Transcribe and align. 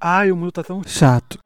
Ai, 0.00 0.30
o 0.30 0.36
mundo 0.36 0.52
tá 0.52 0.62
tão 0.62 0.80
chato. 0.84 1.40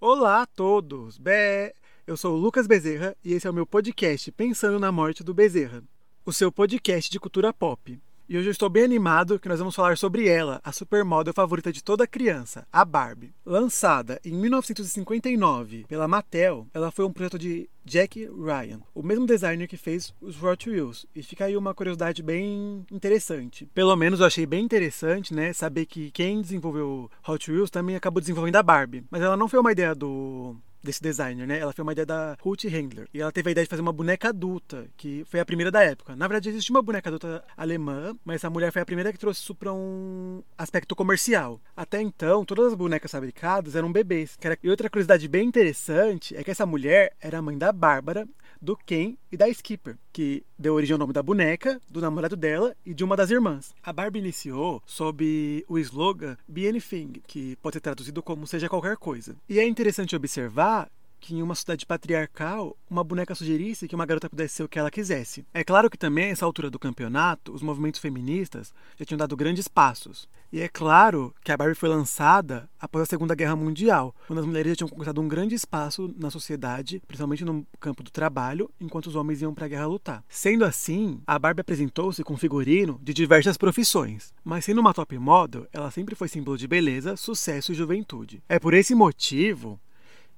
Olá 0.00 0.42
a 0.42 0.46
todos! 0.46 1.18
Bé, 1.18 1.74
eu 2.06 2.16
sou 2.16 2.36
o 2.36 2.38
Lucas 2.38 2.66
Bezerra 2.66 3.14
e 3.22 3.34
esse 3.34 3.46
é 3.46 3.50
o 3.50 3.52
meu 3.52 3.66
podcast 3.66 4.32
Pensando 4.32 4.80
na 4.80 4.90
Morte 4.90 5.22
do 5.22 5.34
Bezerra, 5.34 5.84
o 6.24 6.32
seu 6.32 6.50
podcast 6.50 7.10
de 7.10 7.20
cultura 7.20 7.52
pop. 7.52 8.00
E 8.26 8.38
hoje 8.38 8.48
eu 8.48 8.52
estou 8.52 8.70
bem 8.70 8.84
animado 8.84 9.38
que 9.38 9.50
nós 9.50 9.58
vamos 9.58 9.74
falar 9.74 9.98
sobre 9.98 10.26
ela, 10.26 10.58
a 10.64 10.72
supermodel 10.72 11.34
favorita 11.34 11.70
de 11.70 11.84
toda 11.84 12.06
criança, 12.06 12.66
a 12.72 12.82
Barbie. 12.82 13.34
Lançada 13.44 14.18
em 14.24 14.32
1959 14.32 15.84
pela 15.86 16.08
Mattel, 16.08 16.66
ela 16.72 16.90
foi 16.90 17.04
um 17.04 17.12
projeto 17.12 17.38
de 17.38 17.68
Jack 17.84 18.24
Ryan, 18.24 18.80
o 18.94 19.02
mesmo 19.02 19.26
designer 19.26 19.68
que 19.68 19.76
fez 19.76 20.14
os 20.22 20.42
Hot 20.42 20.70
Wheels. 20.70 21.04
E 21.14 21.22
fica 21.22 21.44
aí 21.44 21.54
uma 21.54 21.74
curiosidade 21.74 22.22
bem 22.22 22.86
interessante. 22.90 23.66
Pelo 23.74 23.94
menos 23.94 24.20
eu 24.20 24.26
achei 24.26 24.46
bem 24.46 24.64
interessante, 24.64 25.34
né, 25.34 25.52
saber 25.52 25.84
que 25.84 26.10
quem 26.10 26.40
desenvolveu 26.40 27.10
Hot 27.28 27.52
Wheels 27.52 27.68
também 27.68 27.94
acabou 27.94 28.22
desenvolvendo 28.22 28.56
a 28.56 28.62
Barbie. 28.62 29.04
Mas 29.10 29.20
ela 29.20 29.36
não 29.36 29.48
foi 29.48 29.60
uma 29.60 29.72
ideia 29.72 29.94
do 29.94 30.56
desse 30.84 31.02
designer, 31.02 31.46
né? 31.46 31.58
Ela 31.58 31.72
foi 31.72 31.82
uma 31.82 31.92
ideia 31.92 32.06
da 32.06 32.36
Ruth 32.40 32.64
Handler. 32.64 33.08
E 33.12 33.20
ela 33.20 33.32
teve 33.32 33.48
a 33.48 33.52
ideia 33.52 33.64
de 33.64 33.70
fazer 33.70 33.82
uma 33.82 33.92
boneca 33.92 34.28
adulta, 34.28 34.86
que 34.96 35.24
foi 35.26 35.40
a 35.40 35.44
primeira 35.44 35.70
da 35.70 35.82
época. 35.82 36.14
Na 36.14 36.28
verdade, 36.28 36.50
existia 36.50 36.74
uma 36.74 36.82
boneca 36.82 37.08
adulta 37.08 37.44
alemã, 37.56 38.16
mas 38.24 38.36
essa 38.36 38.50
mulher 38.50 38.70
foi 38.70 38.82
a 38.82 38.86
primeira 38.86 39.12
que 39.12 39.18
trouxe 39.18 39.40
isso 39.40 39.54
para 39.54 39.72
um 39.72 40.42
aspecto 40.56 40.94
comercial. 40.94 41.60
Até 41.76 42.00
então, 42.00 42.44
todas 42.44 42.66
as 42.66 42.74
bonecas 42.74 43.10
fabricadas 43.10 43.74
eram 43.74 43.90
bebês. 43.90 44.38
E 44.62 44.70
outra 44.70 44.90
curiosidade 44.90 45.26
bem 45.26 45.48
interessante 45.48 46.36
é 46.36 46.44
que 46.44 46.50
essa 46.50 46.66
mulher 46.66 47.14
era 47.20 47.38
a 47.38 47.42
mãe 47.42 47.56
da 47.56 47.72
Bárbara, 47.72 48.28
do 48.60 48.76
Ken 48.76 49.16
e 49.34 49.36
da 49.36 49.48
Skipper, 49.48 49.96
que 50.12 50.44
deu 50.56 50.74
origem 50.74 50.94
ao 50.94 50.98
nome 50.98 51.12
da 51.12 51.20
boneca, 51.22 51.80
do 51.90 52.00
namorado 52.00 52.36
dela 52.36 52.74
e 52.86 52.94
de 52.94 53.02
uma 53.02 53.16
das 53.16 53.30
irmãs. 53.30 53.74
A 53.82 53.92
Barbie 53.92 54.20
iniciou 54.20 54.80
sob 54.86 55.64
o 55.68 55.76
slogan 55.76 56.36
Be 56.46 56.68
Anything, 56.68 57.14
que 57.26 57.56
pode 57.56 57.74
ser 57.74 57.80
traduzido 57.80 58.22
como 58.22 58.46
seja 58.46 58.68
qualquer 58.68 58.96
coisa. 58.96 59.34
E 59.48 59.58
é 59.58 59.66
interessante 59.66 60.14
observar 60.14 60.88
que 61.24 61.34
em 61.34 61.42
uma 61.42 61.54
sociedade 61.54 61.86
patriarcal, 61.86 62.76
uma 62.88 63.02
boneca 63.02 63.34
sugerisse 63.34 63.88
que 63.88 63.94
uma 63.94 64.04
garota 64.04 64.28
pudesse 64.28 64.56
ser 64.56 64.62
o 64.62 64.68
que 64.68 64.78
ela 64.78 64.90
quisesse. 64.90 65.42
É 65.54 65.64
claro 65.64 65.88
que 65.88 65.96
também, 65.96 66.26
a 66.26 66.28
essa 66.28 66.44
altura 66.44 66.68
do 66.68 66.78
campeonato, 66.78 67.50
os 67.54 67.62
movimentos 67.62 67.98
feministas 67.98 68.74
já 68.98 69.06
tinham 69.06 69.16
dado 69.16 69.34
grandes 69.34 69.66
passos. 69.66 70.28
E 70.52 70.60
é 70.60 70.68
claro 70.68 71.34
que 71.42 71.50
a 71.50 71.56
Barbie 71.56 71.74
foi 71.74 71.88
lançada 71.88 72.68
após 72.78 73.02
a 73.02 73.06
Segunda 73.06 73.34
Guerra 73.34 73.56
Mundial, 73.56 74.14
quando 74.26 74.38
as 74.38 74.46
mulheres 74.46 74.70
já 74.72 74.76
tinham 74.76 74.88
conquistado 74.88 75.20
um 75.20 75.26
grande 75.26 75.54
espaço 75.54 76.14
na 76.16 76.30
sociedade, 76.30 77.02
principalmente 77.08 77.44
no 77.44 77.66
campo 77.80 78.02
do 78.02 78.10
trabalho, 78.10 78.70
enquanto 78.78 79.06
os 79.06 79.16
homens 79.16 79.40
iam 79.40 79.54
para 79.54 79.64
a 79.64 79.68
guerra 79.68 79.86
lutar. 79.86 80.22
Sendo 80.28 80.64
assim, 80.64 81.20
a 81.26 81.38
Barbie 81.38 81.62
apresentou-se 81.62 82.22
com 82.22 82.36
figurino 82.36 83.00
de 83.02 83.14
diversas 83.14 83.56
profissões, 83.56 84.32
mas 84.44 84.64
sendo 84.64 84.80
uma 84.80 84.94
top 84.94 85.18
model, 85.18 85.66
ela 85.72 85.90
sempre 85.90 86.14
foi 86.14 86.28
símbolo 86.28 86.58
de 86.58 86.68
beleza, 86.68 87.16
sucesso 87.16 87.72
e 87.72 87.74
juventude. 87.74 88.42
É 88.48 88.58
por 88.58 88.74
esse 88.74 88.94
motivo 88.94 89.80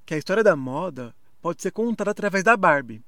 que 0.07 0.15
a 0.15 0.19
história 0.19 0.45
da 0.45 0.55
moda 0.55 1.12
pode 1.43 1.61
ser 1.61 1.73
contada 1.73 2.12
através 2.12 2.45
da 2.45 2.57
Barbie. 2.57 3.03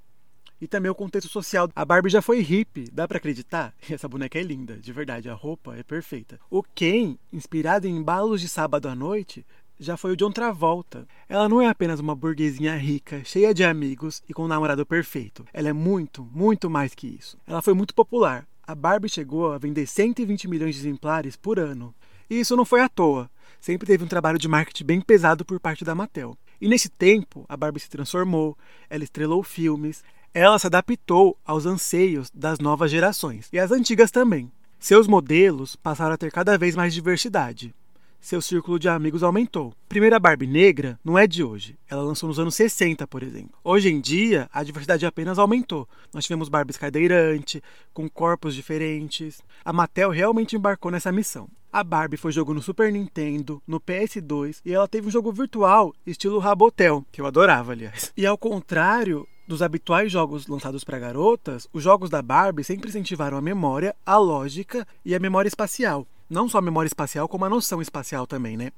E 0.61 0.67
também 0.67 0.91
o 0.91 0.95
contexto 0.95 1.31
social. 1.31 1.71
A 1.75 1.85
Barbie 1.85 2.11
já 2.11 2.21
foi 2.21 2.41
hippie, 2.41 2.91
dá 2.93 3.07
para 3.07 3.19
acreditar? 3.19 3.73
Essa 3.89 4.09
boneca 4.09 4.37
é 4.37 4.43
linda, 4.43 4.77
de 4.77 4.93
verdade, 4.93 5.31
a 5.31 5.35
roupa 5.35 5.77
é 5.77 5.85
perfeita. 5.85 6.41
O 6.51 6.63
Ken, 6.63 7.17
inspirado 7.33 7.87
em 7.87 7.97
embalos 7.97 8.41
de 8.41 8.49
sábado 8.49 8.89
à 8.89 8.95
noite, 8.97 9.47
já 9.79 9.97
foi 9.97 10.13
o 10.13 10.17
John 10.17 10.33
Travolta. 10.33 11.07
Ela 11.29 11.49
não 11.49 11.61
é 11.61 11.69
apenas 11.69 12.01
uma 12.01 12.17
burguesinha 12.17 12.77
rica, 12.77 13.23
cheia 13.25 13.55
de 13.55 13.63
amigos 13.63 14.21
e 14.29 14.35
com 14.35 14.45
um 14.45 14.49
namorado 14.49 14.85
perfeito. 14.85 15.45
Ela 15.53 15.69
é 15.69 15.73
muito, 15.73 16.29
muito 16.33 16.69
mais 16.69 16.97
que 16.97 17.07
isso. 17.07 17.39
Ela 17.47 17.63
foi 17.63 17.75
muito 17.75 17.95
popular. 17.95 18.45
A 18.67 18.75
Barbie 18.75 19.09
chegou 19.09 19.53
a 19.53 19.59
vender 19.59 19.87
120 19.87 20.49
milhões 20.49 20.75
de 20.75 20.81
exemplares 20.81 21.37
por 21.37 21.61
ano. 21.61 21.95
E 22.29 22.41
isso 22.41 22.57
não 22.57 22.65
foi 22.65 22.81
à 22.81 22.89
toa. 22.89 23.31
Sempre 23.61 23.87
teve 23.87 24.03
um 24.05 24.09
trabalho 24.09 24.39
de 24.39 24.49
marketing 24.49 24.85
bem 24.85 25.01
pesado 25.01 25.45
por 25.45 25.59
parte 25.61 25.85
da 25.85 25.95
Mattel. 25.95 26.37
E 26.61 26.69
nesse 26.69 26.89
tempo, 26.89 27.45
a 27.49 27.57
Barbie 27.57 27.81
se 27.81 27.89
transformou, 27.89 28.57
ela 28.91 29.05
estrelou 29.05 29.43
filmes, 29.43 30.03
ela 30.35 30.59
se 30.59 30.67
adaptou 30.67 31.37
aos 31.45 31.67
anseios 31.67 32.31
das 32.35 32.59
novas 32.59 32.91
gerações 32.91 33.49
e 33.53 33.59
as 33.59 33.71
antigas 33.71 34.11
também. 34.11 34.51
Seus 34.79 35.07
modelos 35.07 35.75
passaram 35.75 36.15
a 36.15 36.19
ter 36.19 36.31
cada 36.31 36.57
vez 36.57 36.77
mais 36.77 36.95
diversidade. 36.95 37.75
Seu 38.21 38.43
círculo 38.43 38.79
de 38.79 38.89
amigos 38.89 39.23
aumentou. 39.23 39.73
A 39.87 39.89
primeira 39.89 40.19
Barbie 40.19 40.47
negra 40.47 40.99
não 41.05 41.17
é 41.17 41.27
de 41.27 41.43
hoje. 41.43 41.79
Ela 41.89 42.03
lançou 42.03 42.29
nos 42.29 42.39
anos 42.39 42.55
60, 42.57 43.07
por 43.07 43.23
exemplo. 43.23 43.59
Hoje 43.63 43.89
em 43.89 44.01
dia, 44.01 44.49
a 44.53 44.63
diversidade 44.63 45.07
apenas 45.07 45.39
aumentou. 45.39 45.89
Nós 46.13 46.25
tivemos 46.25 46.49
Barbies 46.49 46.77
cadeirante, 46.77 47.63
com 47.95 48.09
corpos 48.09 48.55
diferentes. 48.55 49.41
A 49.65 49.73
Mattel 49.73 50.11
realmente 50.11 50.57
embarcou 50.57 50.91
nessa 50.91 51.13
missão. 51.13 51.49
A 51.71 51.85
Barbie 51.85 52.17
foi 52.17 52.33
jogo 52.33 52.55
no 52.55 52.63
Super 52.63 52.91
Nintendo, 52.91 53.63
no 53.67 53.79
PS2 53.79 54.61
e 54.65 54.73
ela 54.73 54.89
teve 54.89 55.07
um 55.07 55.11
jogo 55.11 55.31
virtual 55.31 55.95
estilo 56.07 56.39
Rabotel, 56.39 57.05
que 57.13 57.21
eu 57.21 57.27
adorava, 57.27 57.73
aliás. 57.73 58.11
E 58.17 58.25
ao 58.25 58.39
contrário 58.39 59.29
dos 59.47 59.61
habituais 59.61 60.11
jogos 60.11 60.47
lançados 60.47 60.83
para 60.83 60.99
garotas, 60.99 61.69
os 61.71 61.83
jogos 61.83 62.09
da 62.09 62.23
Barbie 62.23 62.65
sempre 62.65 62.89
incentivaram 62.89 63.37
a 63.37 63.43
memória, 63.43 63.95
a 64.05 64.17
lógica 64.17 64.87
e 65.05 65.15
a 65.15 65.21
memória 65.21 65.49
espacial. 65.49 66.07
Não 66.29 66.49
só 66.49 66.59
a 66.59 66.63
memória 66.63 66.89
espacial, 66.89 67.29
como 67.29 67.45
a 67.45 67.51
noção 67.51 67.83
espacial 67.83 68.27
também, 68.27 68.57
né? 68.57 68.73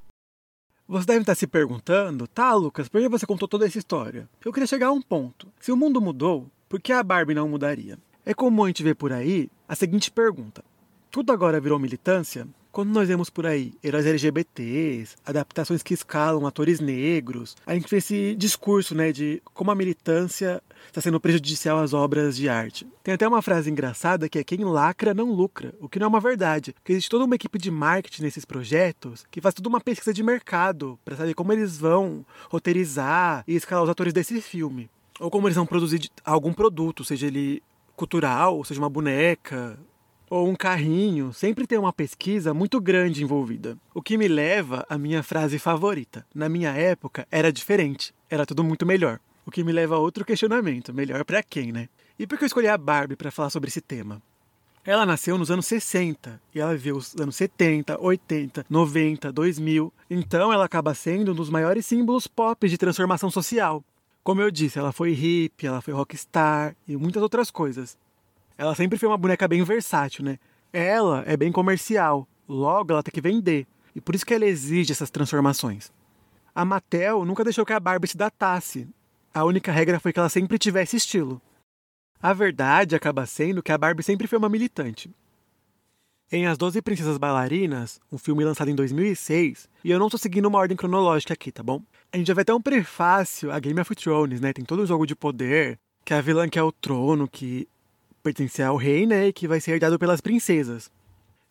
Você 0.89 1.07
deve 1.07 1.21
estar 1.21 1.37
se 1.37 1.47
perguntando, 1.47 2.27
tá, 2.27 2.53
Lucas, 2.55 2.89
por 2.89 3.01
que 3.01 3.09
você 3.09 3.25
contou 3.25 3.47
toda 3.47 3.67
essa 3.67 3.79
história? 3.79 4.29
Eu 4.45 4.53
queria 4.53 4.67
chegar 4.67 4.89
a 4.89 4.93
um 4.93 5.01
ponto. 5.01 5.47
Se 5.61 5.71
o 5.71 5.77
mundo 5.77 6.01
mudou, 6.01 6.51
por 6.69 6.81
que 6.81 6.93
a 6.93 7.05
Barbie 7.05 7.35
não 7.35 7.49
mudaria? 7.49 7.97
É 8.27 8.35
comum 8.35 8.65
a 8.65 8.67
gente 8.67 8.83
ver 8.83 8.97
por 8.97 9.13
aí 9.13 9.49
a 9.69 9.77
seguinte 9.77 10.11
pergunta: 10.11 10.65
tudo 11.09 11.33
agora 11.33 11.61
virou 11.61 11.79
militância? 11.79 12.49
Quando 12.73 12.91
nós 12.91 13.09
vemos 13.09 13.29
por 13.29 13.47
aí 13.47 13.75
heróis 13.83 14.07
LGBTs, 14.07 15.17
adaptações 15.27 15.83
que 15.83 15.93
escalam 15.93 16.47
atores 16.47 16.79
negros, 16.79 17.57
a 17.67 17.75
gente 17.75 17.91
vê 17.91 17.97
esse 17.97 18.37
discurso 18.37 18.95
né, 18.95 19.11
de 19.11 19.43
como 19.53 19.73
a 19.73 19.75
militância 19.75 20.63
está 20.87 21.01
sendo 21.01 21.19
prejudicial 21.19 21.81
às 21.81 21.93
obras 21.93 22.37
de 22.37 22.49
arte. 22.49 22.87
Tem 23.03 23.13
até 23.13 23.27
uma 23.27 23.43
frase 23.43 23.69
engraçada 23.69 24.29
que 24.29 24.39
é 24.39 24.45
quem 24.45 24.65
lacra 24.65 25.13
não 25.13 25.33
lucra, 25.33 25.75
o 25.81 25.89
que 25.89 25.99
não 25.99 26.05
é 26.05 26.09
uma 26.09 26.21
verdade, 26.21 26.73
porque 26.73 26.93
existe 26.93 27.11
toda 27.11 27.25
uma 27.25 27.35
equipe 27.35 27.59
de 27.59 27.73
marketing 27.73 28.23
nesses 28.23 28.45
projetos 28.45 29.27
que 29.33 29.41
faz 29.41 29.53
toda 29.53 29.69
uma 29.69 29.81
pesquisa 29.81 30.15
de 30.15 30.23
mercado 30.23 30.97
para 31.05 31.17
saber 31.17 31.35
como 31.35 31.53
eles 31.53 31.77
vão 31.77 32.25
roteirizar 32.49 33.43
e 33.49 33.57
escalar 33.57 33.83
os 33.83 33.91
atores 33.91 34.13
desse 34.13 34.41
filme. 34.41 34.89
Ou 35.19 35.29
como 35.29 35.49
eles 35.49 35.57
vão 35.57 35.67
produzir 35.67 36.09
algum 36.25 36.53
produto, 36.53 37.05
seja 37.05 37.27
ele 37.27 37.61
cultural, 37.97 38.65
seja 38.65 38.81
uma 38.81 38.89
boneca, 38.89 39.77
ou 40.31 40.49
um 40.49 40.55
carrinho, 40.55 41.33
sempre 41.33 41.67
tem 41.67 41.77
uma 41.77 41.93
pesquisa 41.93 42.55
muito 42.55 42.81
grande 42.81 43.25
envolvida. 43.25 43.77
O 43.93 44.01
que 44.01 44.17
me 44.17 44.29
leva 44.29 44.87
à 44.89 44.97
minha 44.97 45.25
frase 45.25 45.59
favorita. 45.59 46.25
Na 46.33 46.49
minha 46.49 46.71
época 46.71 47.27
era 47.33 47.53
diferente, 47.53 48.15
era 48.31 48.47
tudo 48.47 48.63
muito 48.63 48.87
melhor. 48.87 49.19
O 49.45 49.51
que 49.51 49.65
me 49.65 49.73
leva 49.73 49.97
a 49.97 49.99
outro 49.99 50.25
questionamento, 50.25 50.95
melhor 50.95 51.25
para 51.25 51.43
quem, 51.43 51.73
né? 51.73 51.89
E 52.17 52.29
por 52.29 52.39
que 52.39 52.45
eu 52.45 52.47
escolhi 52.47 52.69
a 52.69 52.79
Barbie 52.79 53.17
para 53.17 53.33
falar 53.33 53.51
sobre 53.51 53.69
esse 53.69 53.81
tema? 53.81 54.23
Ela 54.85 55.05
nasceu 55.05 55.37
nos 55.37 55.51
anos 55.51 55.67
60 55.67 56.41
e 56.55 56.61
ela 56.61 56.73
viveu 56.73 56.97
os 56.97 57.15
anos 57.17 57.35
70, 57.35 58.01
80, 58.01 58.67
90, 58.71 59.33
2000. 59.33 59.93
Então 60.09 60.53
ela 60.53 60.65
acaba 60.65 60.95
sendo 60.95 61.33
um 61.33 61.35
dos 61.35 61.51
maiores 61.51 61.85
símbolos 61.85 62.29
pop 62.29 62.69
de 62.69 62.79
transformação 62.79 63.31
social. 63.31 63.83
Como 64.23 64.41
eu 64.41 64.51
disse, 64.51 64.79
ela 64.79 64.93
foi 64.93 65.13
hippie, 65.13 65.67
ela 65.67 65.81
foi 65.81 65.93
rockstar 65.93 66.77
e 66.87 66.97
muitas 66.97 67.23
outras 67.23 67.51
coisas. 67.51 67.99
Ela 68.61 68.75
sempre 68.75 68.99
foi 68.99 69.09
uma 69.09 69.17
boneca 69.17 69.49
bem 69.49 69.65
versátil, 69.65 70.23
né? 70.23 70.39
Ela 70.71 71.25
é 71.27 71.35
bem 71.35 71.51
comercial, 71.51 72.29
logo 72.47 72.93
ela 72.93 73.03
tem 73.03 73.11
que 73.11 73.19
vender. 73.19 73.67
E 73.97 74.03
por 74.03 74.15
isso 74.15 74.27
que 74.27 74.35
ela 74.35 74.45
exige 74.45 74.93
essas 74.93 75.09
transformações. 75.09 75.91
A 76.55 76.63
Mattel 76.63 77.25
nunca 77.25 77.43
deixou 77.43 77.65
que 77.65 77.73
a 77.73 77.81
Barbie 77.81 78.09
se 78.09 78.19
datasse. 78.19 78.87
A 79.33 79.45
única 79.45 79.73
regra 79.73 79.99
foi 79.99 80.13
que 80.13 80.19
ela 80.19 80.29
sempre 80.29 80.59
tivesse 80.59 80.99
estilo. 80.99 81.41
A 82.21 82.35
verdade 82.35 82.95
acaba 82.95 83.25
sendo 83.25 83.63
que 83.63 83.73
a 83.73 83.79
Barbie 83.79 84.03
sempre 84.03 84.27
foi 84.27 84.37
uma 84.37 84.51
militante. 84.51 85.11
Em 86.31 86.47
As 86.47 86.59
Doze 86.59 86.83
Princesas 86.83 87.17
Bailarinas, 87.17 87.99
um 88.13 88.19
filme 88.19 88.45
lançado 88.45 88.71
em 88.71 88.75
2006, 88.75 89.71
e 89.83 89.91
eu 89.91 89.99
não 89.99 90.09
estou 90.09 90.21
seguindo 90.21 90.45
uma 90.45 90.59
ordem 90.59 90.77
cronológica 90.77 91.33
aqui, 91.33 91.51
tá 91.51 91.63
bom? 91.63 91.83
A 92.13 92.19
gente 92.19 92.27
já 92.27 92.35
vai 92.35 92.45
ter 92.45 92.53
um 92.53 92.61
prefácio 92.61 93.51
a 93.51 93.59
Game 93.59 93.81
of 93.81 93.95
Thrones, 93.95 94.39
né? 94.39 94.53
Tem 94.53 94.67
todo 94.67 94.83
um 94.83 94.87
jogo 94.87 95.07
de 95.07 95.17
poder, 95.17 95.79
que 96.05 96.13
a 96.13 96.21
vilã 96.21 96.47
quer 96.47 96.63
o 96.63 96.71
trono, 96.71 97.27
que 97.27 97.67
pertencer 98.23 98.65
ao 98.65 98.77
rei, 98.77 99.07
né, 99.07 99.29
e 99.29 99.33
que 99.33 99.49
vai 99.49 99.61
ser 99.61 99.73
herdado 99.73 99.99
pelas 99.99 100.21
princesas. 100.21 100.91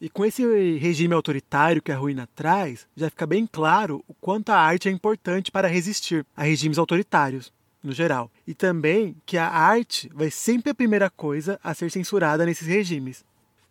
E 0.01 0.09
com 0.09 0.23
esse 0.23 0.43
regime 0.77 1.13
autoritário 1.13 1.81
que 1.81 1.91
a 1.91 1.97
ruína 1.97 2.27
traz, 2.33 2.87
já 2.95 3.09
fica 3.09 3.27
bem 3.27 3.45
claro 3.45 4.03
o 4.07 4.13
quanto 4.13 4.49
a 4.49 4.57
arte 4.57 4.87
é 4.87 4.91
importante 4.91 5.51
para 5.51 5.67
resistir 5.67 6.25
a 6.37 6.43
regimes 6.43 6.77
autoritários, 6.77 7.51
no 7.83 7.91
geral. 7.91 8.31
E 8.47 8.53
também 8.53 9.15
que 9.25 9.37
a 9.37 9.47
arte 9.49 10.09
vai 10.13 10.31
sempre 10.31 10.71
a 10.71 10.75
primeira 10.75 11.09
coisa 11.09 11.59
a 11.61 11.73
ser 11.73 11.91
censurada 11.91 12.45
nesses 12.45 12.65
regimes. 12.65 13.25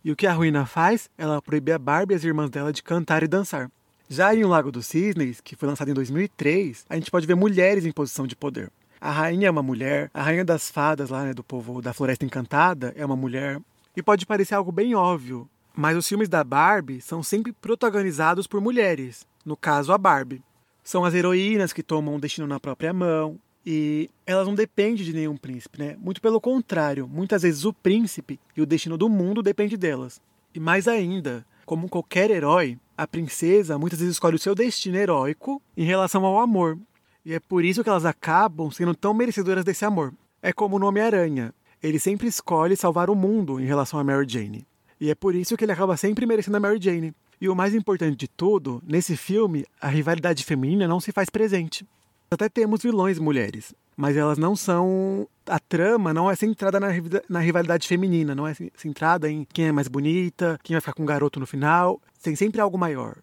E 0.05 0.13
o 0.13 0.17
que 0.17 0.27
a 0.27 0.33
ruína 0.33 0.67
faz? 0.67 1.09
Ela 1.17 1.41
proíbe 1.41 1.73
a 1.73 1.79
Barbie 1.79 2.15
e 2.15 2.17
as 2.17 2.25
irmãs 2.25 2.51
dela 2.51 2.73
de 2.73 2.83
cantar 2.83 3.23
e 3.23 3.27
dançar. 3.27 3.71
Já 4.09 4.35
em 4.35 4.45
O 4.45 4.49
Lago 4.49 4.73
dos 4.73 4.87
Cisnes, 4.87 5.41
que 5.41 5.57
foi 5.57 5.69
lançado 5.69 5.91
em 5.91 5.95
2003, 5.95 6.85
a 6.89 6.95
gente 6.95 7.11
pode 7.11 7.27
ver 7.27 7.35
mulheres 7.35 7.85
em 7.85 7.93
posição 7.93 8.27
de 8.27 8.37
poder. 8.37 8.71
A 9.01 9.11
rainha 9.11 9.49
é 9.49 9.51
uma 9.51 9.63
mulher, 9.63 10.11
a 10.13 10.23
rainha 10.23 10.45
das 10.45 10.71
fadas 10.71 11.11
lá, 11.11 11.25
né, 11.25 11.33
do 11.33 11.45
povo 11.45 11.81
da 11.81 11.93
Floresta 11.93 12.25
Encantada 12.25 12.93
é 12.97 13.05
uma 13.05 13.17
mulher. 13.17 13.61
E 13.97 14.03
pode 14.03 14.27
parecer 14.27 14.55
algo 14.55 14.73
bem 14.73 14.95
óbvio, 14.95 15.49
Mas 15.81 15.97
os 15.97 16.09
filmes 16.09 16.29
da 16.29 16.43
Barbie 16.43 17.01
são 17.01 17.23
sempre 17.23 17.53
protagonizados 17.53 18.49
por 18.49 18.61
mulheres, 18.61 19.25
no 19.45 19.57
caso 19.57 19.93
a 19.93 19.97
Barbie. 19.97 20.43
São 20.83 21.05
as 21.05 21.15
heroínas 21.15 21.73
que 21.73 21.85
tomam 21.85 22.17
o 22.17 22.21
destino 22.21 22.49
na 22.49 22.59
própria 22.59 22.93
mão, 22.93 23.39
e 23.65 24.11
elas 24.27 24.45
não 24.45 24.57
dependem 24.57 25.05
de 25.05 25.13
nenhum 25.13 25.37
príncipe, 25.37 25.79
né? 25.79 25.97
Muito 26.01 26.21
pelo 26.21 26.41
contrário, 26.41 27.07
muitas 27.07 27.43
vezes 27.43 27.65
o 27.65 27.73
príncipe 27.73 28.41
e 28.57 28.61
o 28.61 28.67
destino 28.67 28.99
do 28.99 29.09
mundo 29.09 29.41
depende 29.41 29.77
delas. 29.77 30.21
E 30.53 30.59
mais 30.59 30.89
ainda, 30.89 31.47
como 31.65 31.89
qualquer 31.89 32.29
herói, 32.29 32.77
a 32.97 33.07
princesa 33.07 33.79
muitas 33.79 34.01
vezes 34.01 34.17
escolhe 34.17 34.35
o 34.35 34.41
seu 34.41 34.57
destino 34.57 34.97
heróico 34.97 35.63
em 35.77 35.85
relação 35.85 36.25
ao 36.25 36.41
amor. 36.41 36.77
E 37.25 37.35
é 37.35 37.41
por 37.41 37.65
isso 37.65 37.83
que 37.83 37.89
elas 37.91 38.05
acabam 38.05 38.71
sendo 38.71 38.95
tão 38.95 39.13
merecedoras 39.13 39.65
desse 39.65 39.85
amor. 39.85 40.15
É 40.41 40.53
como 40.53 40.77
o 40.77 40.79
nome 40.79 41.01
Aranha. 41.01 41.53
Ele 41.83 41.99
sempre 41.99 42.27
escolhe 42.27 42.77
salvar 42.77 43.11
o 43.11 43.15
mundo 43.15 43.61
em 43.61 43.65
relação 43.65 43.99
a 43.99 44.05
Mary 44.05 44.27
Jane. 44.29 44.67
E 45.01 45.11
é 45.11 45.15
por 45.15 45.35
isso 45.35 45.57
que 45.57 45.65
ele 45.65 45.73
acaba 45.73 45.97
sempre 45.97 46.27
merecendo 46.27 46.57
a 46.57 46.61
Mary 46.61 46.81
Jane. 46.81 47.15
E 47.41 47.49
o 47.49 47.55
mais 47.55 47.75
importante 47.75 48.17
de 48.17 48.29
tudo, 48.29 48.83
nesse 48.85 49.17
filme, 49.17 49.65
a 49.81 49.89
rivalidade 49.89 50.45
feminina 50.45 50.89
não 50.89 50.99
se 50.99 51.13
faz 51.13 51.31
presente. 51.31 51.87
Até 52.31 52.49
temos 52.49 52.83
vilões 52.83 53.19
mulheres, 53.19 53.75
mas 53.97 54.17
elas 54.17 54.39
não 54.39 54.57
são. 54.57 55.27
A 55.47 55.59
trama 55.59 56.13
não 56.13 56.31
é 56.31 56.35
centrada 56.35 56.79
na, 56.81 56.89
na 57.29 57.41
rivalidade 57.41 57.87
feminina, 57.87 58.35
não 58.35 58.47
é 58.47 58.55
centrada 58.77 59.31
em 59.31 59.47
quem 59.53 59.69
é 59.69 59.73
mais 59.73 59.89
bonita, 59.89 60.59
quem 60.63 60.75
vai 60.75 60.81
ficar 60.81 60.93
com 60.93 61.05
o 61.05 61.07
garoto 61.07 61.41
no 61.41 61.47
final. 61.47 62.01
Tem 62.23 62.35
sempre 62.35 62.61
algo 62.61 62.77
maior. 62.77 63.17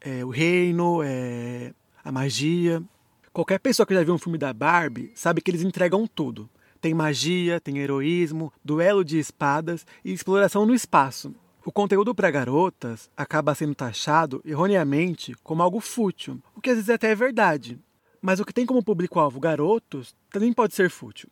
É 0.00 0.24
o 0.24 0.28
reino, 0.28 1.00
é 1.04 1.72
a 2.04 2.10
magia. 2.10 2.82
Qualquer 3.32 3.58
pessoa 3.58 3.86
que 3.86 3.94
já 3.94 4.04
viu 4.04 4.12
um 4.12 4.18
filme 4.18 4.36
da 4.36 4.52
Barbie 4.52 5.10
sabe 5.14 5.40
que 5.40 5.50
eles 5.50 5.62
entregam 5.62 6.06
tudo. 6.06 6.50
Tem 6.82 6.92
magia, 6.92 7.58
tem 7.58 7.78
heroísmo, 7.78 8.52
duelo 8.62 9.02
de 9.02 9.18
espadas 9.18 9.86
e 10.04 10.12
exploração 10.12 10.66
no 10.66 10.74
espaço. 10.74 11.34
O 11.64 11.72
conteúdo 11.72 12.14
para 12.14 12.30
garotas 12.30 13.08
acaba 13.16 13.54
sendo 13.54 13.74
taxado 13.74 14.42
erroneamente 14.44 15.34
como 15.42 15.62
algo 15.62 15.80
fútil, 15.80 16.42
o 16.54 16.60
que 16.60 16.68
às 16.68 16.76
vezes 16.76 16.90
até 16.90 17.12
é 17.12 17.14
verdade, 17.14 17.78
mas 18.20 18.38
o 18.38 18.44
que 18.44 18.52
tem 18.52 18.66
como 18.66 18.82
público-alvo 18.82 19.40
garotos 19.40 20.14
também 20.30 20.52
pode 20.52 20.74
ser 20.74 20.90
fútil. 20.90 21.30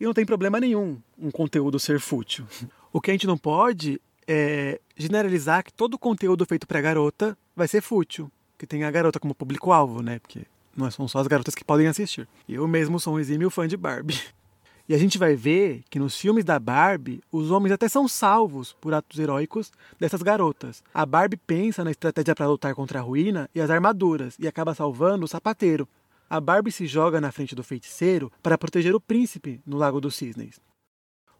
E 0.00 0.04
não 0.04 0.14
tem 0.14 0.26
problema 0.26 0.58
nenhum 0.58 0.98
um 1.16 1.30
conteúdo 1.30 1.78
ser 1.78 2.00
fútil. 2.00 2.44
O 2.92 3.00
que 3.00 3.10
a 3.10 3.14
gente 3.14 3.26
não 3.26 3.36
pode 3.36 4.00
é 4.26 4.80
generalizar 4.96 5.62
que 5.62 5.70
todo 5.70 5.98
conteúdo 5.98 6.46
feito 6.46 6.66
para 6.66 6.80
garota 6.80 7.36
vai 7.54 7.68
ser 7.68 7.82
fútil, 7.82 8.32
que 8.56 8.66
tem 8.66 8.84
a 8.84 8.90
garota 8.90 9.20
como 9.20 9.34
público-alvo, 9.34 10.00
né? 10.00 10.18
Porque 10.18 10.46
não 10.76 10.90
são 10.90 11.08
só 11.08 11.18
as 11.18 11.26
garotas 11.26 11.54
que 11.54 11.64
podem 11.64 11.86
assistir. 11.86 12.28
Eu 12.48 12.66
mesmo 12.68 13.00
sou 13.00 13.14
um 13.14 13.18
exímio 13.18 13.50
fã 13.50 13.66
de 13.66 13.76
Barbie. 13.76 14.20
E 14.88 14.94
a 14.94 14.98
gente 14.98 15.18
vai 15.18 15.34
ver 15.34 15.82
que 15.90 15.98
nos 15.98 16.16
filmes 16.16 16.44
da 16.44 16.60
Barbie, 16.60 17.20
os 17.32 17.50
homens 17.50 17.72
até 17.72 17.88
são 17.88 18.06
salvos 18.06 18.72
por 18.80 18.94
atos 18.94 19.18
heróicos 19.18 19.72
dessas 19.98 20.22
garotas. 20.22 20.80
A 20.94 21.04
Barbie 21.04 21.36
pensa 21.36 21.82
na 21.82 21.90
estratégia 21.90 22.36
para 22.36 22.46
lutar 22.46 22.72
contra 22.72 23.00
a 23.00 23.02
ruína 23.02 23.50
e 23.52 23.60
as 23.60 23.68
armaduras 23.68 24.36
e 24.38 24.46
acaba 24.46 24.76
salvando 24.76 25.24
o 25.24 25.28
sapateiro, 25.28 25.88
a 26.28 26.40
Barbie 26.40 26.72
se 26.72 26.86
joga 26.86 27.20
na 27.20 27.30
frente 27.30 27.54
do 27.54 27.62
feiticeiro 27.62 28.32
para 28.42 28.58
proteger 28.58 28.94
o 28.94 29.00
príncipe 29.00 29.60
no 29.64 29.76
Lago 29.76 30.00
dos 30.00 30.16
Cisnes. 30.16 30.60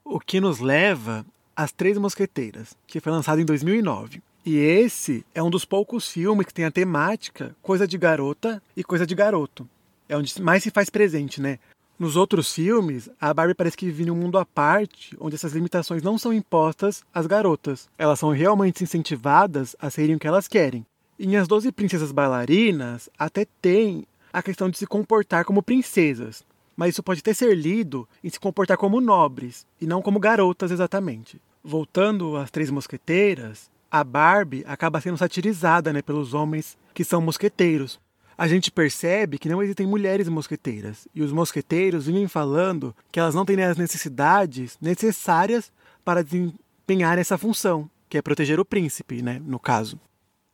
O 0.04 0.20
que 0.20 0.40
nos 0.40 0.60
leva 0.60 1.26
às 1.56 1.72
Três 1.72 1.98
Mosqueteiras, 1.98 2.76
que 2.86 3.00
foi 3.00 3.10
lançado 3.10 3.40
em 3.40 3.44
2009. 3.44 4.22
E 4.46 4.58
esse 4.58 5.26
é 5.34 5.42
um 5.42 5.50
dos 5.50 5.64
poucos 5.64 6.08
filmes 6.08 6.46
que 6.46 6.54
tem 6.54 6.64
a 6.64 6.70
temática 6.70 7.56
coisa 7.60 7.84
de 7.84 7.98
garota 7.98 8.62
e 8.76 8.84
coisa 8.84 9.04
de 9.04 9.12
garoto. 9.12 9.68
É 10.08 10.16
onde 10.16 10.40
mais 10.40 10.62
se 10.62 10.70
faz 10.70 10.88
presente, 10.88 11.42
né? 11.42 11.58
Nos 11.98 12.14
outros 12.14 12.54
filmes, 12.54 13.10
a 13.20 13.34
Barbie 13.34 13.54
parece 13.54 13.76
que 13.76 13.86
vive 13.86 14.04
em 14.04 14.10
um 14.12 14.14
mundo 14.14 14.38
à 14.38 14.46
parte, 14.46 15.16
onde 15.18 15.34
essas 15.34 15.52
limitações 15.52 16.00
não 16.00 16.16
são 16.16 16.32
impostas 16.32 17.02
às 17.12 17.26
garotas. 17.26 17.88
Elas 17.98 18.20
são 18.20 18.30
realmente 18.30 18.84
incentivadas 18.84 19.74
a 19.80 19.90
serem 19.90 20.14
o 20.14 20.18
que 20.18 20.28
elas 20.28 20.46
querem. 20.46 20.86
Em 21.18 21.34
As 21.36 21.48
Doze 21.48 21.72
Princesas 21.72 22.12
Bailarinas, 22.12 23.10
até 23.18 23.48
tem 23.60 24.06
a 24.32 24.44
questão 24.44 24.70
de 24.70 24.78
se 24.78 24.86
comportar 24.86 25.44
como 25.44 25.60
princesas, 25.60 26.44
mas 26.76 26.90
isso 26.90 27.02
pode 27.02 27.18
até 27.18 27.34
ser 27.34 27.52
lido 27.56 28.08
em 28.22 28.30
se 28.30 28.38
comportar 28.38 28.76
como 28.76 29.00
nobres 29.00 29.66
e 29.80 29.86
não 29.86 30.00
como 30.00 30.20
garotas 30.20 30.70
exatamente. 30.70 31.40
Voltando 31.64 32.36
às 32.36 32.48
três 32.48 32.70
mosqueteiras, 32.70 33.74
a 33.90 34.04
Barbie 34.04 34.64
acaba 34.66 35.00
sendo 35.00 35.16
satirizada 35.16 35.92
né, 35.92 36.02
pelos 36.02 36.34
homens 36.34 36.76
que 36.92 37.04
são 37.04 37.20
mosqueteiros. 37.20 38.00
A 38.38 38.46
gente 38.46 38.70
percebe 38.70 39.38
que 39.38 39.48
não 39.48 39.62
existem 39.62 39.86
mulheres 39.86 40.28
mosqueteiras 40.28 41.08
e 41.14 41.22
os 41.22 41.32
mosqueteiros 41.32 42.06
vivem 42.06 42.28
falando 42.28 42.94
que 43.10 43.18
elas 43.18 43.34
não 43.34 43.46
têm 43.46 43.62
as 43.62 43.78
necessidades 43.78 44.76
necessárias 44.80 45.72
para 46.04 46.22
desempenhar 46.22 47.18
essa 47.18 47.38
função, 47.38 47.88
que 48.08 48.18
é 48.18 48.22
proteger 48.22 48.60
o 48.60 48.64
príncipe, 48.64 49.22
né, 49.22 49.40
no 49.44 49.58
caso. 49.58 49.98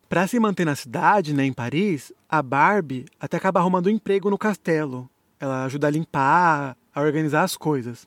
Para 0.08 0.26
se 0.26 0.38
manter 0.38 0.64
na 0.64 0.76
cidade, 0.76 1.34
né, 1.34 1.44
em 1.44 1.52
Paris, 1.52 2.12
a 2.28 2.42
Barbie 2.42 3.06
até 3.18 3.36
acaba 3.36 3.58
arrumando 3.58 3.86
um 3.86 3.90
emprego 3.90 4.30
no 4.30 4.38
castelo. 4.38 5.10
Ela 5.40 5.64
ajuda 5.64 5.88
a 5.88 5.90
limpar, 5.90 6.76
a 6.94 7.00
organizar 7.00 7.42
as 7.42 7.56
coisas. 7.56 8.06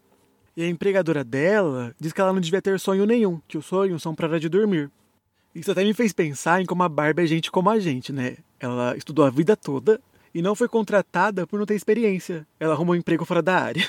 E 0.56 0.64
a 0.64 0.70
empregadora 0.70 1.24
dela 1.24 1.94
diz 2.00 2.14
que 2.14 2.22
ela 2.22 2.32
não 2.32 2.40
devia 2.40 2.62
ter 2.62 2.80
sonho 2.80 3.06
nenhum, 3.06 3.42
que 3.48 3.58
os 3.58 3.66
sonhos 3.66 4.02
são 4.02 4.16
para 4.16 4.40
de 4.40 4.48
dormir. 4.48 4.90
Isso 5.56 5.72
até 5.72 5.86
me 5.86 5.94
fez 5.94 6.12
pensar 6.12 6.62
em 6.62 6.66
como 6.66 6.84
a 6.84 6.90
Barbie 6.90 7.24
é 7.24 7.28
gente 7.28 7.50
como 7.50 7.70
a 7.70 7.80
gente, 7.80 8.12
né? 8.12 8.36
Ela 8.60 8.96
estudou 8.98 9.24
a 9.24 9.30
vida 9.30 9.56
toda 9.56 10.02
e 10.34 10.42
não 10.42 10.54
foi 10.54 10.68
contratada 10.68 11.48
por 11.48 11.58
não 11.58 11.66
ter 11.66 11.76
experiência. 11.76 12.46
Ela 12.60 12.74
arrumou 12.74 12.94
um 12.94 12.98
emprego 12.98 13.24
fora 13.24 13.42
da 13.42 13.58
área. 13.58 13.88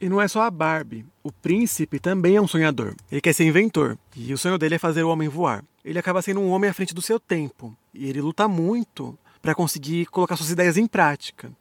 E 0.00 0.08
não 0.08 0.20
é 0.20 0.26
só 0.26 0.42
a 0.42 0.50
Barbie. 0.50 1.04
O 1.22 1.30
príncipe 1.30 2.00
também 2.00 2.34
é 2.34 2.40
um 2.40 2.48
sonhador. 2.48 2.94
Ele 3.10 3.20
quer 3.20 3.32
ser 3.32 3.44
inventor. 3.44 3.96
E 4.16 4.32
o 4.32 4.38
sonho 4.38 4.58
dele 4.58 4.74
é 4.74 4.78
fazer 4.78 5.04
o 5.04 5.08
homem 5.08 5.28
voar. 5.28 5.64
Ele 5.84 5.98
acaba 5.98 6.20
sendo 6.20 6.40
um 6.40 6.50
homem 6.50 6.68
à 6.68 6.74
frente 6.74 6.92
do 6.92 7.00
seu 7.00 7.20
tempo. 7.20 7.76
E 7.94 8.08
ele 8.08 8.20
luta 8.20 8.48
muito 8.48 9.16
para 9.40 9.54
conseguir 9.54 10.06
colocar 10.06 10.36
suas 10.36 10.50
ideias 10.50 10.76
em 10.76 10.88
prática. 10.88 11.52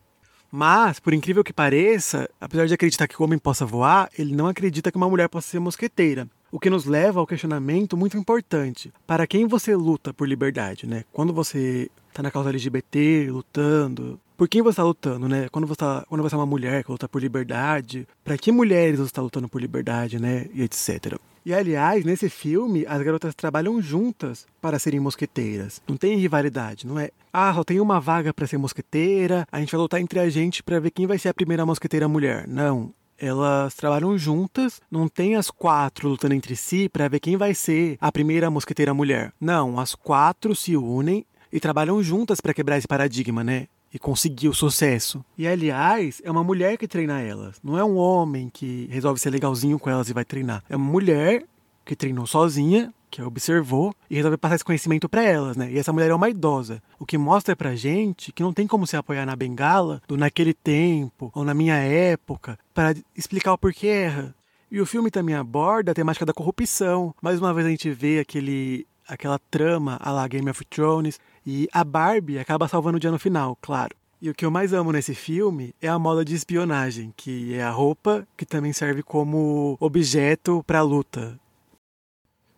Mas, 0.52 1.00
por 1.00 1.14
incrível 1.14 1.44
que 1.44 1.54
pareça, 1.54 2.28
apesar 2.40 2.66
de 2.66 2.74
acreditar 2.74 3.08
que 3.08 3.20
o 3.20 3.24
homem 3.24 3.40
possa 3.40 3.66
voar, 3.66 4.10
ele 4.18 4.36
não 4.36 4.48
acredita 4.48 4.92
que 4.92 4.98
uma 4.98 5.10
mulher 5.10 5.30
possa 5.30 5.48
ser 5.48 5.60
mosqueteira. 5.60 6.28
O 6.52 6.60
que 6.60 6.70
nos 6.70 6.86
leva 6.86 7.20
ao 7.20 7.26
questionamento 7.26 7.96
muito 7.96 8.18
importante. 8.18 8.92
Para 9.08 9.26
quem 9.26 9.48
você 9.48 9.74
luta 9.76 10.14
por 10.14 10.28
liberdade, 10.28 10.86
né? 10.86 11.06
Quando 11.14 11.32
você 11.32 11.90
está 12.10 12.22
na 12.22 12.30
causa 12.30 12.50
LGBT, 12.50 13.30
lutando, 13.32 14.20
por 14.36 14.50
quem 14.50 14.62
você 14.62 14.72
está 14.72 14.84
lutando, 14.84 15.30
né? 15.30 15.48
Quando 15.50 15.66
você, 15.66 15.78
tá, 15.78 16.06
quando 16.10 16.22
você 16.22 16.36
é 16.36 16.38
uma 16.38 16.46
mulher 16.46 16.84
que 16.84 16.92
luta 16.92 17.08
por 17.08 17.22
liberdade, 17.22 18.08
para 18.24 18.38
que 18.38 18.52
mulheres 18.52 19.00
você 19.00 19.06
está 19.06 19.22
lutando 19.22 19.48
por 19.48 19.62
liberdade, 19.62 20.20
né? 20.20 20.48
E 20.54 20.62
etc. 20.62 21.18
E 21.46 21.54
aliás, 21.54 22.04
nesse 22.04 22.30
filme, 22.30 22.86
as 22.88 23.02
garotas 23.02 23.34
trabalham 23.34 23.82
juntas 23.82 24.46
para 24.60 24.78
serem 24.78 25.00
mosqueteiras. 25.00 25.82
Não 25.88 25.96
tem 25.96 26.18
rivalidade, 26.18 26.86
não 26.86 27.00
é? 27.00 27.12
Ah, 27.32 27.54
só 27.54 27.64
tem 27.64 27.80
uma 27.80 28.00
vaga 28.00 28.34
para 28.34 28.46
ser 28.46 28.58
mosqueteira, 28.58 29.48
a 29.52 29.60
gente 29.60 29.72
vai 29.72 29.82
lutar 29.82 30.02
entre 30.02 30.20
a 30.20 30.30
gente 30.30 30.62
para 30.62 30.80
ver 30.80 30.92
quem 30.92 31.08
vai 31.08 31.18
ser 31.18 31.30
a 31.30 31.34
primeira 31.34 31.66
mosqueteira 31.66 32.08
mulher. 32.08 32.48
Não, 32.48 32.94
elas 33.22 33.76
trabalham 33.76 34.18
juntas, 34.18 34.82
não 34.90 35.08
tem 35.08 35.36
as 35.36 35.52
quatro 35.52 36.10
lutando 36.10 36.34
entre 36.34 36.56
si 36.56 36.90
para 36.90 37.08
ver 37.08 37.20
quem 37.20 37.38
vai 37.38 37.54
ser 37.54 37.98
a 38.02 38.12
primeira 38.12 38.50
mosqueteira 38.50 38.94
mulher. 38.94 39.32
Não, 39.40 39.80
as 39.80 39.94
quatro 39.94 40.56
se 40.56 40.76
unem 40.76 41.24
e 41.54 41.60
trabalham 41.60 42.02
juntas 42.02 42.42
para 42.42 42.54
quebrar 42.54 42.78
esse 42.78 42.88
paradigma, 42.88 43.44
né? 43.44 43.68
e 43.94 44.00
conseguiu 44.00 44.54
sucesso. 44.54 45.24
E 45.38 45.46
aliás, 45.46 46.22
é 46.24 46.32
uma 46.32 46.44
mulher 46.44 46.78
que 46.78 46.88
treina 46.88 47.20
elas, 47.20 47.58
não 47.62 47.78
é 47.78 47.84
um 47.84 47.98
homem 47.98 48.50
que 48.50 48.88
resolve 48.90 49.20
ser 49.20 49.30
legalzinho 49.30 49.78
com 49.78 49.90
elas 49.90 50.10
e 50.10 50.14
vai 50.14 50.24
treinar. 50.24 50.64
É 50.70 50.76
uma 50.76 50.90
mulher 50.90 51.44
que 51.86 51.96
treinou 51.96 52.26
sozinha, 52.28 52.94
que 53.10 53.22
observou 53.22 53.94
e 54.10 54.16
resolveu 54.16 54.38
passar 54.38 54.56
esse 54.56 54.64
conhecimento 54.64 55.10
para 55.10 55.22
elas, 55.22 55.58
né? 55.58 55.70
E 55.72 55.78
essa 55.78 55.92
mulher 55.92 56.10
é 56.10 56.16
uma 56.16 56.30
idosa, 56.30 56.82
o 56.98 57.06
que 57.06 57.18
mostra 57.18 57.56
pra 57.56 57.76
gente 57.76 58.32
que 58.32 58.42
não 58.42 58.54
tem 58.54 58.66
como 58.66 58.88
se 58.88 58.96
apoiar 58.96 59.26
na 59.26 59.36
bengala 59.36 60.02
do 60.08 60.16
naquele 60.16 60.54
tempo 60.54 61.30
ou 61.36 61.44
na 61.44 61.54
minha 61.54 61.76
época 61.76 62.58
para 62.74 62.96
explicar 63.16 63.54
o 63.54 63.58
porquê 63.58 63.88
erra. 63.88 64.34
E 64.72 64.80
o 64.80 64.86
filme 64.86 65.12
também 65.12 65.36
aborda 65.36 65.92
a 65.92 65.96
temática 65.96 66.26
da 66.26 66.34
corrupção. 66.34 67.14
Mais 67.22 67.40
uma 67.40 67.54
vez 67.54 67.68
a 67.68 67.70
gente 67.70 67.92
vê 67.92 68.20
aquele 68.20 68.88
aquela 69.06 69.38
trama 69.38 69.98
a 70.00 70.10
la 70.12 70.26
Game 70.28 70.50
of 70.50 70.64
Thrones 70.66 71.20
e 71.46 71.68
a 71.74 71.84
Barbie 71.84 72.40
acaba 72.40 72.70
salvando 72.70 72.96
o 72.96 73.00
dia 73.00 73.12
no 73.12 73.20
final, 73.20 73.58
claro. 73.62 73.94
E 74.22 74.30
o 74.30 74.36
que 74.36 74.46
eu 74.46 74.52
mais 74.52 74.72
amo 74.72 74.92
nesse 74.92 75.14
filme 75.14 75.74
é 75.82 75.88
a 75.90 76.00
moda 76.00 76.24
de 76.24 76.36
espionagem, 76.36 77.12
que 77.18 77.56
é 77.56 77.64
a 77.64 77.72
roupa 77.72 78.26
que 78.38 78.46
também 78.46 78.72
serve 78.72 79.02
como 79.02 79.76
objeto 79.80 80.64
para 80.66 80.82
luta. 80.82 81.40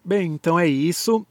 Bem, 0.03 0.33
então 0.33 0.59
é 0.59 0.67
isso. 0.67 1.25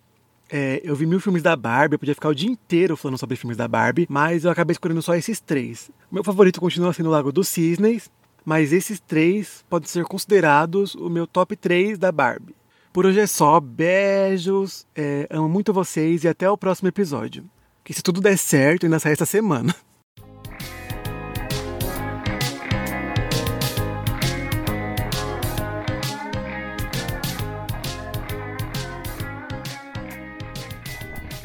É, 0.50 0.80
eu 0.84 0.94
vi 0.94 1.06
mil 1.06 1.20
filmes 1.20 1.42
da 1.42 1.56
Barbie, 1.56 1.94
eu 1.94 1.98
podia 1.98 2.14
ficar 2.14 2.28
o 2.28 2.34
dia 2.34 2.50
inteiro 2.50 2.96
falando 2.96 3.16
sobre 3.16 3.36
filmes 3.36 3.56
da 3.56 3.66
Barbie, 3.66 4.06
mas 4.10 4.44
eu 4.44 4.50
acabei 4.50 4.72
escolhendo 4.72 5.00
só 5.00 5.14
esses 5.14 5.40
três. 5.40 5.90
Meu 6.10 6.22
favorito 6.22 6.60
continua 6.60 6.92
sendo 6.92 7.08
o 7.08 7.12
Lago 7.12 7.32
dos 7.32 7.48
Cisnes, 7.48 8.10
mas 8.44 8.72
esses 8.72 9.00
três 9.00 9.64
podem 9.68 9.88
ser 9.88 10.04
considerados 10.04 10.94
o 10.94 11.08
meu 11.08 11.26
top 11.26 11.56
3 11.56 11.98
da 11.98 12.12
Barbie. 12.12 12.54
Por 12.92 13.06
hoje 13.06 13.20
é 13.20 13.26
só, 13.26 13.58
beijos, 13.58 14.86
é, 14.94 15.26
amo 15.30 15.48
muito 15.48 15.72
vocês 15.72 16.24
e 16.24 16.28
até 16.28 16.50
o 16.50 16.58
próximo 16.58 16.88
episódio. 16.88 17.44
Que 17.82 17.94
se 17.94 18.02
tudo 18.02 18.20
der 18.20 18.36
certo, 18.36 18.84
ainda 18.84 18.98
sai 18.98 19.12
essa 19.12 19.26
semana. 19.26 19.74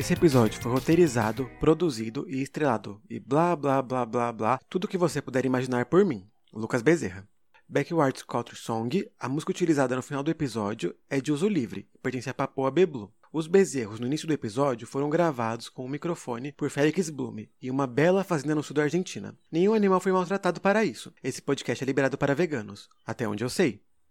Esse 0.08 0.14
episódio 0.14 0.62
foi 0.62 0.72
roteirizado, 0.72 1.52
produzido 1.60 2.26
e 2.30 2.42
estrelado, 2.42 3.02
e 3.10 3.20
blá 3.20 3.54
blá 3.58 3.82
blá 3.82 4.06
blá 4.06 4.32
blá, 4.32 4.60
tudo 4.70 4.88
que 4.88 4.98
você 4.98 5.22
puder 5.22 5.46
imaginar 5.46 5.88
por 5.88 6.06
mim, 6.06 6.26
Lucas 6.54 6.82
Bezerra. 6.82 7.28
Backwards 7.68 8.24
Culture 8.24 8.56
Song, 8.56 9.06
a 9.20 9.28
música 9.28 9.52
utilizada 9.52 9.98
no 9.98 10.02
final 10.02 10.24
do 10.24 10.32
episódio, 10.32 10.96
é 11.10 11.20
de 11.20 11.30
uso 11.30 11.50
livre 11.50 11.90
pertence 12.02 12.30
a 12.30 12.34
Papoa 12.34 12.72
Beblu. 12.72 13.12
Os 13.34 13.48
bezerros 13.48 14.00
no 14.00 14.08
início 14.08 14.26
do 14.26 14.34
episódio 14.34 14.88
foram 14.88 15.10
gravados 15.10 15.68
com 15.68 15.84
um 15.84 15.90
microfone 15.90 16.54
por 16.54 16.70
Félix 16.70 17.10
Blume 17.10 17.52
em 17.62 17.70
uma 17.70 17.86
bela 17.86 18.24
fazenda 18.24 18.56
no 18.56 18.64
sul 18.64 18.76
da 18.78 18.84
Argentina. 18.84 19.36
Nenhum 19.52 19.74
animal 19.74 20.00
foi 20.00 20.14
maltratado 20.14 20.62
para 20.62 20.86
isso. 20.86 21.14
Esse 21.22 21.42
podcast 21.42 21.84
é 21.84 21.86
liberado 21.86 22.18
para 22.18 22.34
veganos, 22.34 22.88
até 23.06 23.28
onde 23.28 23.44
eu 23.44 23.50
sei. 23.50 23.82